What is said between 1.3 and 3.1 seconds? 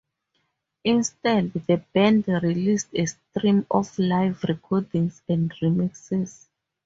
the band released a